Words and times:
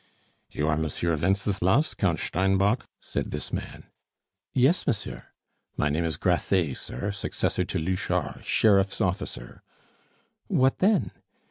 "You 0.49 0.67
are 0.67 0.77
Monsieur 0.77 1.15
Wenceslas, 1.15 1.93
Count 1.93 2.17
Steinbock?" 2.19 2.87
said 3.01 3.29
this 3.29 3.53
man. 3.53 3.85
"Yes, 4.51 4.87
monsieur." 4.87 5.25
"My 5.77 5.89
name 5.89 6.05
is 6.05 6.17
Grasset, 6.17 6.75
sir, 6.77 7.11
successor 7.11 7.65
to 7.65 7.77
Louchard, 7.77 8.43
sheriff's 8.43 8.99
officer" 8.99 9.61
"What 10.47 10.79
then?" 10.79 11.11